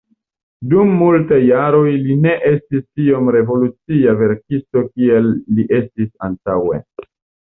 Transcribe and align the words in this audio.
Dum 0.69 0.93
multaj 1.01 1.37
jaroj 1.47 1.89
li 2.05 2.15
ne 2.21 2.31
estis 2.51 2.81
tiom 3.01 3.29
revolucia 3.35 4.15
verkisto 4.23 4.83
kiel 4.87 5.29
li 5.59 5.67
estis 5.81 6.11
antaŭe. 6.29 6.81